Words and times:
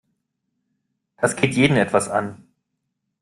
Das 1.17 1.35
geht 1.35 1.53
jeden 1.53 1.77
etwas 1.77 2.09
an. 2.09 2.47